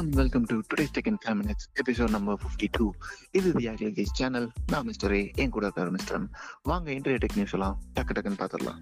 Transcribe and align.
வணக்கம் 0.00 0.20
welcome 0.20 0.44
to 0.50 0.56
today 0.68 0.84
second 0.96 1.18
five 1.22 1.34
minutes 1.38 1.66
episode 1.80 2.12
number 2.14 2.36
fifty 2.42 2.66
two 2.76 2.84
இது 3.38 3.48
the 3.56 3.64
Akhil 3.70 3.90
கேஸ் 3.96 4.12
channel 4.18 4.46
நான் 4.72 4.86
மிஸ்டர் 4.88 5.12
ஏ 5.16 5.18
என் 5.42 5.52
கூட 5.54 5.64
இருக்காரு 5.68 5.90
மிஸ்டர் 5.96 6.22
வாங்க 6.70 6.88
இன்றைய 6.98 7.18
டெக் 7.24 7.36
நியூஸ் 7.38 7.52
எல்லாம் 7.56 7.74
டக்கு 7.96 8.14
டக்குன்னு 8.16 8.38
பார்த்துடலாம். 8.42 8.78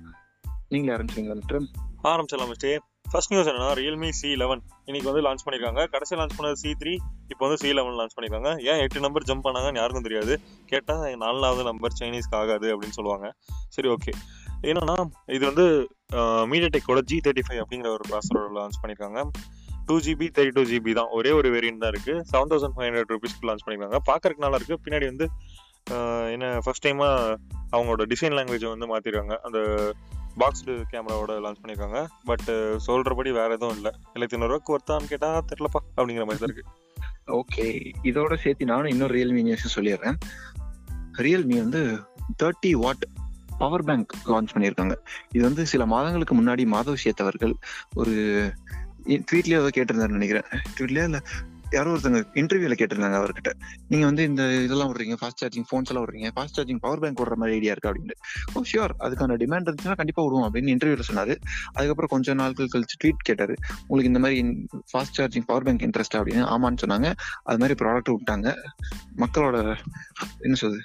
நீங்களே 0.73 0.93
ஆரம்பிச்சிங்களா 0.97 1.37
மிஸ்டர் 1.41 1.67
ஆரம்பிச்சிடலாம் 2.11 2.53
மிஸ்டே 2.53 2.71
ஃபர்ஸ்ட் 3.11 3.33
நியூஸ் 3.33 3.51
என்னன்னா 3.53 3.73
ரியல்மி 3.81 4.11
சி 4.21 4.31
லெவன் 4.43 4.63
இன்னைக்கு 4.89 5.11
வந்து 5.11 5.25
லான்ச் 5.27 5.45
பண்ணிருக்காங்க. 5.47 5.81
கடைசி 5.95 6.15
லான்ச் 6.21 6.37
பண்ணது 6.39 6.61
சி 6.63 6.77
த்ரீ 6.83 6.95
இப்போ 7.33 7.43
வந்து 7.47 7.61
சி 7.65 7.75
லெவன் 7.81 7.99
லான்ச் 8.03 8.17
பண்ணிருக்காங்க. 8.19 8.53
ஏன் 8.71 8.83
எட்டு 8.85 9.05
நம்பர் 9.07 9.29
ஜம்ப் 9.33 9.45
பண்ணாங்கன்னு 9.49 9.83
யாருக்கும் 9.83 10.09
தெரியாது. 10.09 10.37
கேட்டா 10.73 10.97
நாலாவது 11.25 11.69
நம்பர் 11.71 11.99
சைனீஸ்க்கு 12.01 12.39
ஆகாது 12.43 12.69
அப்படின்னு 12.75 12.99
சொல்லுவாங்க. 13.01 13.29
சரி 13.77 13.91
ஓகே 13.97 14.15
என்னன்னா 14.71 14.99
இது 15.39 15.45
வந்து 15.53 15.69
மீடியா 16.53 16.73
டெக்கோட 16.77 17.03
ஜி 17.11 17.19
தேர்ட்டி 17.27 17.47
ஃபைவ் 17.49 17.63
அப்படிங்கிற 17.65 17.91
ஒரு 17.99 18.07
ப்ராசரோட 18.13 18.49
லான்ச் 18.61 18.83
பண்ணிருக்காங்க. 18.83 19.21
Two 19.89 19.97
GB 20.07 20.27
thirty 20.37 20.55
two 20.59 20.65
GB 20.73 20.93
தான். 20.99 21.11
ஒரே 21.19 21.31
ஒரு 21.39 21.49
வேரியன்ட் 21.55 21.83
தான் 21.85 21.93
இருக்குது 21.95 22.25
செவன் 22.33 22.51
தௌசண்ட் 22.53 22.77
ஃபைவ் 22.77 22.89
ஹண்ட்ரட் 22.89 23.13
ருபீஸ்க்கு 23.15 23.49
லான்ச் 23.49 23.65
பண்ணிருக்காங்க 23.65 24.01
பார்க்கறதுக்கு 24.11 24.45
நல்லா 24.45 24.61
இருக்குது 24.61 24.83
பின்னாடி 24.87 25.09
வந்து 25.13 25.27
என்ன 26.35 26.47
ஃபர்ஸ்ட் 26.65 26.87
டைமாக 26.87 27.37
அவங்களோட 27.75 28.05
டிசைன் 28.13 28.35
லாங்குவேஜை 28.39 28.71
வந்து 28.75 28.89
மாற்றிருக்காங்க 28.91 29.37
அந்த 29.47 29.59
பாக்ஸ்டு 30.41 30.73
கேமராவோட 30.91 31.33
லான்ச் 31.45 31.61
பண்ணியிருக்காங்க. 31.61 32.01
பட் 32.31 32.49
சொல்கிறபடி 32.87 33.31
வேறு 33.39 33.57
எதுவும் 33.57 33.77
இல்லை. 33.79 33.93
இல்லை 34.15 34.27
ஐநூறுரூவாக்கு 34.35 34.75
ஒருத்தான்னு 34.75 35.11
கேட்டால் 35.13 35.47
தெரிலப்பா 35.51 35.81
அப்படிங்கிற 35.97 36.27
மாதிரி 36.29 36.43
தான் 36.43 36.51
இருக்குது 36.51 36.75
ஓகே 37.39 37.65
இதோட 38.11 38.35
சேர்த்து 38.43 38.71
நானும் 38.73 38.93
இன்னும் 38.95 39.13
ரியல்மி 39.17 39.43
நியூஸ் 39.47 39.75
சொல்லிடுறேன். 39.79 40.19
ரியல்மி 41.25 41.57
வந்து 41.65 41.81
thirty 42.43 42.71
watt 42.83 43.05
power 43.63 43.85
bank 43.89 44.13
launch 44.33 44.53
பண்ணியிருக்காங்க. 44.55 44.95
இது 45.35 45.43
வந்து 45.49 45.63
சில 45.73 45.87
மாதங்களுக்கு 45.93 46.35
முன்னாடி 46.41 46.65
மாதவ் 46.75 47.03
சேத் 47.05 47.25
அவர்கள் 47.25 47.55
ஒரு 48.01 48.15
ட்வீட்லயே 49.09 49.61
ஏதோ 49.61 49.69
கேட்டிருந்தாருன்னு 49.77 50.21
நினைக்கிறேன். 50.21 50.63
ட்வீட்லயே 50.79 51.05
இல்ல 51.05 51.21
யாரோ 51.71 51.91
ஒருத்தங்க 51.95 52.21
இன்டர்வியூல 52.35 52.75
கேட்டிருந்தாங்க 52.81 53.17
அவர்கிட்ட. 53.19 53.53
நீங்க 53.89 54.07
வந்து 54.07 54.23
இந்த 54.23 54.43
இதெல்லாம் 54.53 54.95
விடுறீங்க 54.95 55.17
ஃபாஸ்ட் 55.21 55.41
சார்ஜிங் 55.43 55.65
ஃபோன்ஸ் 55.71 55.89
எல்லாம் 55.89 56.07
விடுறீங்க 56.07 56.31
ஃபாஸ்ட் 56.37 56.57
சார்ஜிங் 56.57 56.79
பவர் 56.81 56.99
பேங்க் 56.99 57.21
விடுற 57.21 57.35
மாதிரி 57.35 57.57
ஐடியா 57.57 57.75
இருக்கு 57.77 57.91
அப்படின்னு 57.91 58.11
ஓ 58.53 58.63
ஷியோர் 58.73 58.95
அதுக்கான 59.01 59.37
டிமாண்ட் 59.43 59.67
இருந்துச்சுன்னா 59.69 59.97
கண்டிப்பா 59.97 60.23
விடுவோம் 60.23 60.55
அப்படின்னு 60.55 60.73
இன்டர்வியூல 60.75 61.01
சொன்னாரு. 61.13 61.35
அதுக்கப்புறம் 61.73 62.11
கொஞ்ச 62.11 62.35
நாட்கள் 62.35 62.69
கழிச்சு 62.73 62.97
ட்வீட் 63.05 63.27
கேட்டாரு. 63.29 63.55
உங்களுக்கு 63.87 64.05
இந்த 64.05 64.19
மாதிரி 64.19 64.41
fast 64.93 65.21
charging 65.21 65.47
power 65.47 65.63
bank 65.63 65.81
interest 65.81 66.17
அப்படின்னு. 66.17 66.45
ஆமான்னு 66.55 66.79
சொன்னாங்க. 66.87 67.13
அது 67.43 67.59
மாதிரி 67.59 67.85
ப்ராடக்ட் 67.85 68.15
விட்டாங்க. 68.15 68.55
மக்களோட 69.17 69.77
என்ன 70.41 70.55
சொல்றது 70.55 70.83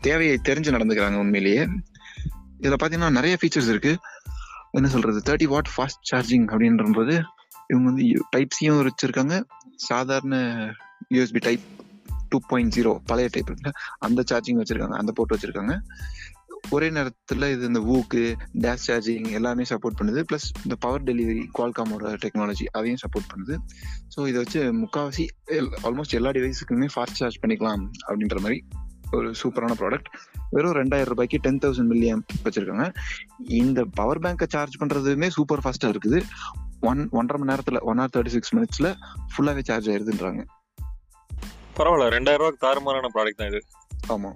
தேவையை 0.00 0.40
தெரிஞ்சு 0.44 0.74
நடந்துக்கிறாங்க 0.76 1.14
உண்மையிலேயே. 1.14 1.64
இதுல 2.60 2.74
பாத்தீங்கன்னா 2.82 3.10
நிறைய 3.10 3.36
ஃபீச்சர்ஸ் 3.40 3.68
இருக்கு. 3.68 3.98
என்ன 4.76 4.88
சொல்றது? 4.88 5.18
தேர்ட்டி 5.28 5.44
வாட் 5.44 5.70
ஃபாஸ்ட் 5.74 6.04
சார்ஜிங் 6.10 6.46
அப்படின்றது 6.52 7.16
இவங்க 7.66 7.88
வந்து 7.90 8.04
டைப் 8.30 8.56
சியும் 8.56 8.78
வச்சிருக்காங்க. 8.88 9.36
சாதாரண 9.76 10.36
USB 11.14 11.40
type 11.40 11.64
two 12.28 12.38
point 12.48 12.74
zero 12.76 12.92
பழைய 13.06 13.28
டைப் 13.32 13.50
இருக்குல்ல 13.50 13.70
அந்த 13.98 14.20
சார்ஜிங் 14.30 14.60
வச்சிருக்காங்க 14.60 14.96
அந்த 15.02 15.12
போட்டு 15.12 15.36
வச்சிருக்காங்க. 15.36 15.74
ஒரே 16.70 16.90
நேரத்தில் 16.90 17.46
இது 17.54 17.64
இந்த 17.66 17.80
வூக்கு 17.80 18.36
டேஷ் 18.60 18.84
சார்ஜிங் 18.86 19.28
எல்லாமே 19.30 19.62
சப்போர்ட் 19.62 19.98
பண்ணுது. 20.00 20.20
ப்ளஸ் 20.32 20.48
இந்த 20.62 20.76
பவர் 20.80 21.04
டெலிவரி 21.04 21.42
குவால்காமோட 21.58 22.12
டெக்னாலஜி 22.24 22.66
அதையும் 22.72 23.02
சப்போர்ட் 23.04 23.28
பண்ணுது. 23.32 23.56
ஸோ 24.14 24.28
இதை 24.28 24.38
வச்சு 24.42 24.60
முக்காவாசி 24.82 25.26
ஆல்மோஸ்ட் 25.82 26.18
எல்லா 26.20 26.30
டிவைஸுக்குமே 26.30 26.88
ஃபாஸ்ட் 26.94 27.20
சார்ஜ் 27.20 27.38
பண்ணிக்கலாம் 27.42 27.84
அப்படின்ற 28.08 28.40
மாதிரி 28.40 28.58
ஒரு 29.14 29.28
சூப்பரான 29.42 29.72
ப்ராடக்ட் 29.80 30.10
வெறும் 30.50 30.74
ரெண்டாயிரம் 30.74 31.10
ரூபாய்க்கு 31.12 31.38
டென் 31.38 31.58
தௌசண்ட் 31.58 31.90
மில்லியம் 31.92 32.24
வச்சிருக்காங்க. 32.44 32.94
இந்த 33.38 33.84
பவர் 33.94 34.20
பேங்கை 34.20 34.46
சார்ஜ் 34.48 34.80
பண்றதுமே 34.80 35.28
சூப்பர் 35.28 35.62
ஃபாஸ்டா 35.64 35.86
இருக்குது. 35.86 36.20
ஒன் 36.80 37.08
ஒன்றரை 37.10 37.42
மணி 37.42 37.52
நேரத்துல 37.52 37.80
ஒன் 37.80 37.98
ஆர் 37.98 38.12
தேர்ட்டி 38.16 38.26
சிக்ஸ் 38.26 38.54
மினிட்ஸ்ல 38.56 38.94
ஃபுல்லாவே 39.32 39.62
சார்ஜ் 39.62 39.88
ஆயிருதுன்றாங்க. 39.88 40.44
பரவாயில்ல 41.76 42.08
ரெண்டாயிரம் 42.16 42.42
ரூபாய்க்கு 42.42 42.66
தாறுமாறான 42.66 43.08
ப்ராடக்ட் 43.14 43.40
தான் 43.40 43.48
இது. 43.48 43.62
ஆமா. 44.08 44.32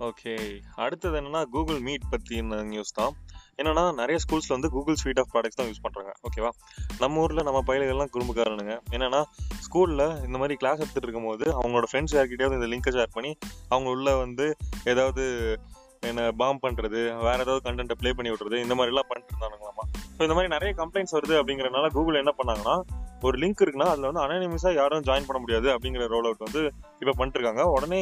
ஓகே 0.00 0.34
அடுத்தது 0.74 1.20
என்னன்னா 1.20 1.44
கூகுள் 1.44 1.80
மீட் 1.80 2.08
பத்தின 2.10 2.64
நியூஸ் 2.64 2.92
தான். 2.92 3.14
என்னன்னா 3.60 3.84
நிறைய 4.00 4.16
ஸ்கூல்ஸ்ல 4.24 4.54
வந்து 4.56 4.68
கூகுள் 4.74 4.98
ஸ்வீட் 5.00 5.20
ஆஃப் 5.22 5.30
ப்ராடக்ட்ஸ் 5.32 5.58
தான் 5.60 5.68
யூஸ் 5.70 5.82
பண்றாங்க. 5.84 6.10
ஓகேவா 6.26 6.50
நம்ம 7.02 7.22
ஊர்ல 7.22 7.42
நம்ம 7.48 7.60
பயிலுகள்லாம் 7.68 8.12
குறும்புக்காரனுங்க. 8.14 8.74
என்னன்னா 8.96 9.20
ஸ்கூல்ல 9.64 10.04
இந்த 10.26 10.36
மாதிரி 10.42 10.56
கிளாஸ் 10.62 10.80
எடுத்துட்டு 10.82 11.08
இருக்கும்போது 11.08 11.44
அவங்களோட 11.58 11.88
ஃப்ரெண்ட்ஸ் 11.90 12.14
யார்கிட்டயாவது 12.16 12.58
இந்த 12.60 12.68
லிங்கை 12.72 12.92
ஷேர் 12.96 13.14
பண்ணி 13.16 13.32
அவங்க 13.72 13.88
உள்ள 13.96 14.14
வந்து 14.24 14.46
ஏதாவது 14.92 15.24
என்ன 16.10 16.24
பாம் 16.40 16.62
பண்றது 16.64 16.98
வேற 17.26 17.38
ஏதாவது 17.44 17.62
கண்டென்ட்டை 17.66 17.96
ப்ளே 18.00 18.10
பண்ணி 18.18 18.32
விடுறது 18.32 18.56
இந்த 18.64 18.74
மாதிரி 18.78 18.92
எல்லாம் 18.92 19.08
பண்ணிட்டு 19.10 19.32
இருந்தானுங்களாமா? 19.34 19.84
ஸோ 20.16 20.20
இந்த 20.26 20.34
மாதிரி 20.36 20.50
நிறைய 20.56 20.72
கம்ப்ளைண்ட்ஸ் 20.80 21.16
வருது 21.16 21.34
அப்படிங்கறதுனால 21.40 21.88
கூகுள் 21.96 22.20
என்ன 22.22 22.34
பண்ணாங்கன்னா 22.40 22.76
ஒரு 23.26 23.36
லிங்க் 23.42 23.62
இருக்குன்னா 23.64 23.88
அதுல 23.92 24.08
வந்து 24.08 24.22
அனானிமஸா 24.24 24.70
யாரும் 24.78 25.06
ஜாயின் 25.08 25.26
பண்ண 25.28 25.38
முடியாது 25.44 25.68
அப்படிங்கிற 25.74 26.04
ரோல் 26.12 26.26
அவுட் 26.28 26.44
வந்து 26.46 26.60
இப்ப 27.00 27.14
பண்ணிட்டு 27.18 27.38
இருக்காங்க 27.38 27.64
உடனே 27.76 28.00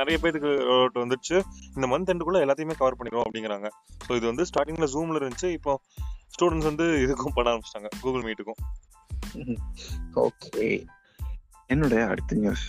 நிறைய 0.00 0.16
பேருக்கு 0.22 0.50
ரோல் 0.68 0.82
அவுட் 0.82 1.00
வந்துச்சு 1.02 1.36
இந்த 1.76 1.86
மந்த் 1.92 2.12
எண்டுக்குள்ள 2.14 2.42
எல்லாத்தையுமே 2.44 2.76
கவர் 2.80 2.98
பண்ணிடுவோம் 2.98 3.26
அப்படிங்கிறாங்க. 3.26 3.68
ஸோ 4.06 4.10
இது 4.18 4.26
வந்து 4.30 4.46
ஸ்டார்டிங்ல 4.50 4.88
ஜூம்ல 4.94 5.20
இருந்துச்சு. 5.20 5.50
இப்போ 5.58 5.74
ஸ்டூடெண்ட்ஸ் 6.34 6.70
வந்து 6.70 6.86
இதுக்கும் 7.04 7.36
பண்ண 7.36 7.52
ஆரம்பிச்சிட்டாங்க. 7.52 7.90
கூகுள் 8.02 8.26
மீட்டுக்கும் 8.28 8.60
ஓகே 10.26 10.66
என்னுடைய 11.72 12.02
அடுத்த 12.12 12.36
நியூஸ் 12.42 12.66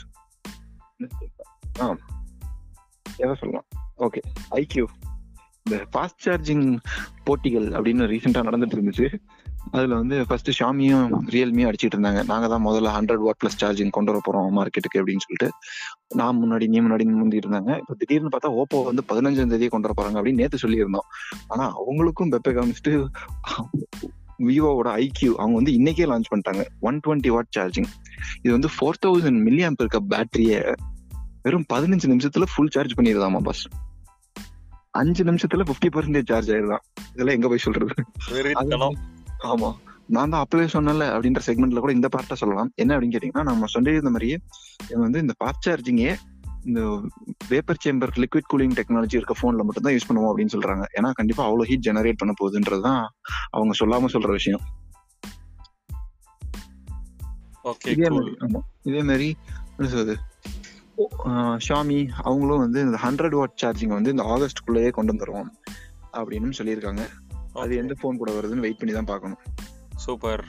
ஆ 1.81 1.85
எதை 3.21 3.33
சொல்லலாம்? 3.41 3.67
ஓகே 4.05 4.21
ஐக்யூ 4.59 4.85
இந்த 5.65 5.77
ஃபாஸ்ட் 5.91 6.23
சார்ஜிங் 6.25 6.65
போட்டிகள் 7.27 7.67
அப்படின்னு 7.77 8.07
ரீசெண்டாக 8.11 8.47
நடந்துட்டு 8.47 8.77
இருந்துச்சு. 8.77 9.07
அதுல 9.71 9.95
வந்து 9.95 10.25
ஃபர்ஸ்ட் 10.25 10.63
ஷாமியும் 10.63 11.11
ரியல்மியும் 11.29 11.69
அடிச்சிட்டு 11.69 11.95
இருந்தாங்க. 11.95 12.25
நாங்க 12.25 12.47
தான் 12.47 12.65
முதல்ல 12.65 12.91
ஹண்ட்ரட் 12.97 13.23
வாட் 13.25 13.39
ப்ளஸ் 13.43 13.59
சார்ஜிங் 13.61 13.89
கொண்டு 13.89 14.11
வர 14.11 14.21
போறோம் 14.27 14.51
மார்க்கெட்டுக்கு 14.51 14.99
அப்படின்னு 14.99 15.23
சொல்லிட்டு. 15.25 15.49
நான் 16.15 16.39
முன்னாடி 16.43 16.67
நீ 16.67 16.81
முன்னாடி 16.81 17.05
முந்தி 17.05 17.37
இருந்தாங்க. 17.37 17.77
இப்போ 17.77 17.93
திடீர்னு 17.97 18.29
பார்த்தா 18.35 18.61
ஓப்போ 18.61 18.83
வந்து 18.83 19.03
பதினஞ்சாம் 19.11 19.51
தேதியே 19.53 19.69
கொண்டு 19.69 19.89
வர 19.93 19.93
போறாங்க 19.97 20.13
அப்படின்னு 20.13 20.41
நேத்து 20.41 20.57
சொல்லியிருந்தோம். 20.61 21.07
ஆனா 21.47 21.73
அவங்களுக்கும் 21.79 22.31
பெப்பை 22.31 22.53
காமிச்சிட்டு 22.53 22.93
விவோவோட 24.39 24.89
ஐக்யூ 25.01 25.31
அவங்க 25.43 25.55
வந்து 25.55 25.71
இன்னைக்கே 25.71 26.07
லான்ச் 26.11 26.31
பண்ணிட்டாங்க. 26.35 26.65
ஒன் 26.79 26.99
டுவெண்ட்டி 27.07 27.27
வாட் 27.27 27.55
சார்ஜிங் 27.59 27.89
இது 28.41 28.51
வந்து 28.51 28.69
ஃபோர் 28.79 28.99
தௌசண்ட் 29.05 29.41
மில்லியம் 29.43 29.75
இருக்க 29.79 30.01
பேட்டரியை 30.09 30.75
வெறும் 31.41 31.65
பதினஞ்சு 31.73 32.07
நிமிஷத்துல 32.13 32.43
ஃபுல் 32.55 32.69
சார்ஜ் 32.69 32.93
பண்ணிடுதாமா 32.97 33.39
பஸ் 33.39 33.67
அஞ்சு 34.89 35.23
நிமிஷத்துல 35.23 35.63
50% 35.65 35.93
பர்சன்டேஜ் 35.95 36.29
சார்ஜ் 36.31 36.49
ஆயிருதான் 36.51 36.83
இதெல்லாம் 37.13 37.35
எங்க 37.35 37.47
போய் 37.47 37.57
சொல்றது? 37.57 37.93
ஆமா. 39.43 39.69
நான் 40.15 40.29
தான் 40.29 40.41
அப்பவே 40.41 40.63
சொன்னல 40.63 41.05
அப்படின்ற 41.15 41.41
செக்மெண்ட்ல 41.45 41.79
கூட 41.79 41.91
இந்த 41.91 42.07
பார்ட்டை 42.15 42.33
சொல்லலாம். 42.33 42.71
என்ன 42.75 42.99
அப்படின்னு 42.99 43.15
கேட்டீங்கன்னா 43.15 43.43
நம்ம 43.43 43.65
சொல்லியிருந்த 43.73 44.11
மாதிரியே 44.15 44.37
வந்து 44.89 45.19
இந்த 45.19 45.33
ஃபாஸ்ட் 45.39 45.67
சார்ஜிங்கே 45.67 46.11
இந்த 46.65 46.81
vapour 47.49 47.81
chamber 47.85 48.11
liquid 48.23 48.49
cooling 48.53 48.75
technology 48.79 49.15
இருக்க 49.19 49.35
போன்ல 49.41 49.63
மட்டும் 49.67 49.85
தான் 49.85 49.93
யூஸ் 49.93 50.07
பண்ணுவோம் 50.09 50.29
அப்படின்னு 50.31 50.53
சொல்றாங்க. 50.55 50.83
ஏன்னா 50.97 51.11
கண்டிப்பா 51.13 51.43
அவ்வளவு 51.43 51.69
ஹீட் 51.69 51.85
ஜெனரேட் 51.87 52.17
பண்ண 52.17 52.33
போகுதுன்றதுதான் 52.41 53.01
அவங்க 53.49 53.73
சொல்லாம 53.79 54.11
சொல்ற 54.15 54.31
விஷயம். 54.31 54.63
ஓகே 57.63 57.87
இதே 57.87 58.09
மாதிரி 58.09 58.35
ஆமா. 58.39 58.59
இதே 58.83 59.03
மாதிரி 59.03 59.37
சொல்றது? 59.77 60.15
ஷாமி 61.67 62.09
அவங்களும் 62.21 62.59
வந்து 62.59 62.81
இந்த 62.81 62.97
ஹண்ட்ரட் 63.03 63.35
வாட் 63.35 63.59
சார்ஜிங் 63.63 63.95
வந்து 63.97 64.09
இந்த 64.09 64.23
ஆகஸ்ட்குள்ளேயே 64.23 64.89
கொண்டு 64.89 65.13
வந்துருவோம் 65.13 65.49
அப்படின்னு 66.13 66.57
சொல்லியிருக்காங்க. 66.57 67.03
அது 67.53 67.77
எந்த 67.77 67.93
ஃபோன் 68.01 68.17
கூட 68.17 68.31
வருதுன்னு 68.31 68.65
வெயிட் 68.65 68.77
பண்ணி 68.77 68.93
தான் 68.93 69.09
பார்க்கணும். 69.13 69.39
சூப்பர் 69.95 70.45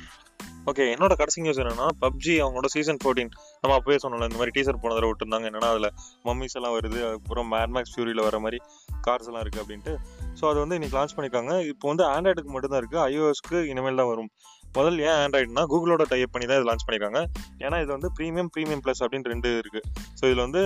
ஓகே 0.70 0.84
என்னோட 0.94 1.12
கடைசி 1.16 1.40
நியூஸ் 1.40 1.58
என்னன்னா 1.58 1.86
பப்ஜி 2.00 2.34
அவங்களோட 2.42 2.64
சீசன் 2.66 2.98
14 3.04 3.30
நம்ம 3.60 3.76
அப்பவே 3.76 3.96
சொன்னோம்ல 4.02 4.28
இந்த 4.30 4.38
மாதிரி 4.40 4.52
டீசர் 4.56 4.80
போன 4.82 4.94
தடவை 4.94 5.10
விட்டுருந்தாங்க. 5.12 5.46
என்னன்னா 5.50 5.70
அதில் 5.72 5.90
மம்மிஸ் 6.24 6.56
எல்லாம் 6.58 6.74
வருது 6.76 6.98
அதுக்கப்புறம் 7.06 7.52
மேட்மேக்ஸ் 7.52 7.92
ஃபியூரியில் 7.94 8.22
வர 8.22 8.38
மாதிரி 8.38 8.58
கார்ஸ் 9.06 9.28
எல்லாம் 9.30 9.42
இருக்குது 9.44 9.62
அப்படின்ட்டு. 9.64 9.94
ஸோ 10.40 10.44
அது 10.50 10.58
வந்து 10.58 10.74
இன்னைக்கு 10.74 10.98
லான்ச் 10.98 11.14
பண்ணியிருக்காங்க 11.16 11.66
இப்போ 11.72 11.88
வந்து 11.88 12.04
ஆண்ட்ராய்டுக்கு 12.04 12.52
மட்டும்தான் 12.54 12.82
இருக்குது 12.82 13.02
ஐஓஎஸ்க்கு 13.10 13.64
இனிமேல் 13.72 13.94
தான் 13.94 14.06
வரும். 14.06 14.30
முதல் 14.76 14.98
ஏன் 15.06 15.16
ஆண்ட்ராய்டுனா 15.22 15.62
கூகுளோட 15.72 16.04
டைப் 16.12 16.32
பண்ணி 16.34 16.46
தான் 16.50 16.58
இது 16.60 16.66
லான்ச் 16.68 16.84
பண்ணியிருக்காங்க 16.86 17.20
ஏன்னா 17.64 17.76
இது 17.84 17.90
வந்து 17.96 18.08
ப்ரீமியம் 18.18 18.50
ப்ரீமியம் 18.54 18.82
ப்ளஸ் 18.84 19.02
அப்படின்னு 19.04 19.30
ரெண்டு 19.32 19.50
இருக்கு. 19.62 19.80
ஸோ 20.18 20.22
இதில் 20.28 20.42
வந்து 20.46 20.62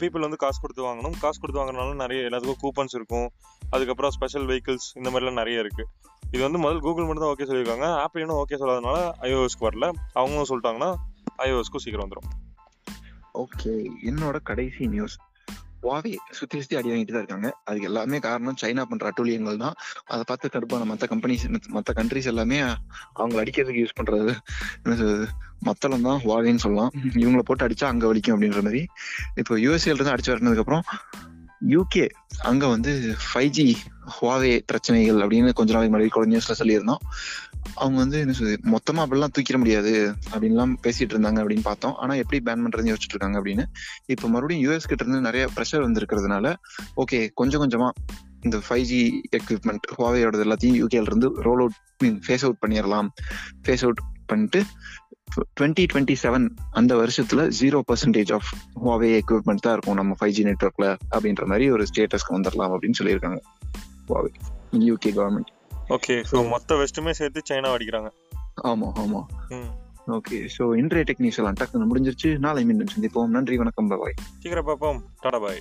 பீப்புள் 0.00 0.26
வந்து 0.26 0.40
காசு 0.44 0.58
கொடுத்து 0.64 0.86
வாங்கணும். 0.88 1.16
காசு 1.24 1.38
கொடுத்து 1.42 1.60
வாங்குறதுனால 1.60 1.96
நிறைய 2.04 2.28
எல்லாத்துக்கும் 2.28 2.62
கூப்பன்ஸ் 2.64 2.96
இருக்கும். 2.98 3.28
அதுக்கப்புறம் 3.74 4.14
ஸ்பெஷல் 4.16 4.46
வெஹிக்கிள்ஸ் 4.50 4.88
இந்த 5.00 5.08
மாதிரிலாம் 5.10 5.40
நிறைய 5.42 5.64
இருக்கு. 5.64 5.86
இது 6.34 6.42
வந்து 6.46 6.60
முதல் 6.64 6.82
கூகுள் 6.86 7.06
மட்டும் 7.08 7.24
தான் 7.24 7.34
ஓகே 7.34 7.48
சொல்லியிருக்காங்க. 7.50 7.88
ஆப்பிள் 8.04 8.22
இன்னும் 8.24 8.40
ஓகே 8.42 8.58
சொல்லாதனால 8.62 8.98
ஐஓஎஸ்க்கு 9.28 9.68
வரல. 9.68 9.86
அவங்களும் 10.18 10.50
சொல்லிட்டாங்கன்னா 10.52 10.90
ஐஓஎஸ்க்கும் 11.46 11.84
சீக்கிரம் 11.84 12.06
வந்துடும் 12.06 12.28
ஓகே 13.42 13.72
என்னோட 14.10 14.36
கடைசி 14.50 14.84
நியூஸ் 14.94 15.16
வாவே 15.80 16.12
சுத்தி 16.30 16.60
சுத்தி 16.60 16.76
அடி 16.76 16.88
வாங்கிட்டு 16.90 17.14
தான் 17.16 17.24
இருக்காங்க. 17.24 17.48
அதுக்கு 17.64 17.86
எல்லாமே 17.86 18.18
காரணம் 18.18 18.58
சைனா 18.62 18.82
பண்ற 18.82 19.10
அட்டூழியங்கள் 19.10 19.60
தான். 19.64 19.76
அதை 20.06 20.22
பார்த்து 20.26 20.52
கடுப்பான 20.54 20.84
மற்ற 20.84 21.06
கம்பெனிஸ் 21.06 21.44
மற்ற 21.68 21.92
கண்ட்ரிஸ் 21.98 22.30
எல்லாமே 22.32 22.58
அவங்களை 23.20 23.40
அடிக்கிறதுக்கு 23.44 23.82
யூஸ் 23.84 23.98
பண்றது. 24.00 24.32
என்ன 24.82 24.96
சொல்றது? 24.96 25.26
மத்தளம் 25.60 26.06
தான் 26.08 26.20
வாவேன்னு 26.24 26.64
சொல்லலாம். 26.64 26.92
இவங்கள 27.22 27.38
போட்டு 27.38 27.66
அடிச்சா 27.68 27.86
அங்க 27.92 28.06
வலிக்கும் 28.12 28.34
அப்படின்ற 28.36 28.62
மாதிரி. 28.62 28.82
இப்போ 29.34 29.54
யூஎஸ்ஏல 29.64 29.98
இருந்து 29.98 30.14
அடிச்சு 30.14 30.34
வரனதுக்கு 30.34 30.64
அப்புறம் 30.64 30.84
யூகே 31.74 32.06
அங்க 32.50 32.66
வந்து 32.66 32.92
ஃபைவ் 33.22 33.52
ஜி 33.58 33.68
ஹுவாவே 34.14 34.60
பிரச்சனைகள் 34.66 35.16
அப்படின்னு 35.16 35.52
கொஞ்ச 35.52 35.72
நாளைக்கு 35.72 35.98
முன்னாடி 35.98 36.08
கூட 36.08 36.26
நியூஸ்ல 36.26 36.54
சொல்லியிருந்தோம். 36.58 37.02
அவங்க 37.74 37.98
வந்து 37.98 38.18
என்ன 38.18 38.34
சொல்லுது 38.38 38.56
மொத்தமா 38.74 39.02
அப்படிலாம் 39.04 39.34
தூக்கிட 39.38 39.56
முடியாது 39.56 40.14
அப்படின்லாம் 40.30 40.74
பேசிட்டு 40.82 41.14
இருந்தாங்க 41.14 41.40
அப்படின்னு 41.42 41.62
பார்த்தோம். 41.62 41.94
ஆனா 41.94 42.14
எப்படி 42.14 42.52
பேன் 42.52 42.64
பண்றதுன்னு 42.64 42.92
யோசிச்சுட்டு 42.92 43.16
இருக்காங்க 43.16 43.40
அப்படின்னு. 43.40 43.64
இப்ப 44.06 44.28
மறுபடியும் 44.28 44.64
யூஎஸ் 44.64 44.88
கிட்ட 44.90 45.04
இருந்து 45.04 45.20
நிறைய 45.20 45.48
ப்ரெஷர் 45.56 45.86
வந்திருக்கிறதுனால 45.86 46.54
ஓகே 47.04 47.28
கொஞ்சம் 47.34 47.62
கொஞ்சமா 47.62 47.90
இந்த 48.40 48.56
ஃபைவ் 48.68 48.82
ஜி 48.82 49.20
எக்யூப்மெண்ட் 49.36 49.86
ஹுவாவேயோட 49.98 50.36
எல்லாத்தையும் 50.46 50.78
யூகேல 50.82 51.08
இருந்து 51.10 51.28
roll 51.34 51.58
out 51.58 51.78
mean 51.98 52.20
phase 52.26 52.42
out 52.42 52.62
பண்ணிடலாம் 52.66 53.08
ஃபேஸ் 53.64 53.82
அவுட் 53.82 54.02
பண்ணிட்டு 54.26 54.62
டுவெண்ட்டி 55.60 55.84
டுவெண்ட்டி 55.92 56.14
செவன் 56.22 56.48
அந்த 56.70 56.92
வருஷத்துல 56.96 57.40
zero 57.60 57.80
percentage 57.88 58.32
of 58.32 58.50
Huawei 58.84 59.20
equipment 59.20 59.64
தான் 59.64 59.72
இருக்கும் 59.72 59.94
நம்ம 59.94 60.14
ஃபைவ் 60.20 60.30
ஜி 60.30 60.44
நெட்ஒர்க்ல 60.44 60.96
அப்படின்ற 61.10 61.46
மாதிரி 61.46 61.70
ஒரு 61.70 61.86
ஸ்டேட்டஸ்க்கு 61.94 62.34
வந்துடலாம் 62.34 62.72
அப்படின்னு 62.74 62.98
சொல்லியிருக்காங்க. 62.98 63.38
Huawei 64.08 64.32
UK 64.72 65.12
government 65.12 65.52
okay 65.88 66.24
so 66.30 66.48
மொத்த 66.48 66.74
வெஸ்ட்டுமே 66.74 67.10
சேர்த்து 67.10 67.42
சைனா 67.50 67.68
அடிக்கிறாங்க. 67.76 68.08
ஆமா 68.62 68.88
ஆமா. 69.02 69.20
ஓகே 70.06 70.48
ஸோ 70.58 70.76
இன்றைய 70.76 71.14
எல்லாம் 71.38 71.58
டக்குன்னு 71.60 71.88
முடிஞ்சிருச்சு. 71.90 72.38
நாளை 72.38 72.64
மீண்டும் 72.64 72.86
சந்திப்போம். 72.94 73.26
நன்றி 73.26 73.56
வணக்கம் 73.56 73.88
பாய் 73.88 74.14
சீக்கிரம் 74.40 74.64
பார்ப்போம். 74.64 75.04
டாடா 75.20 75.38
பாய் 75.38 75.60